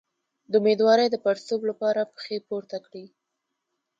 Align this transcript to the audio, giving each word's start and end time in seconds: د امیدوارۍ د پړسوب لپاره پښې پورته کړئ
د 0.51 0.53
امیدوارۍ 0.61 1.07
د 1.11 1.15
پړسوب 1.23 1.61
لپاره 1.69 2.01
پښې 2.15 2.37
پورته 2.47 2.77
کړئ 2.85 3.05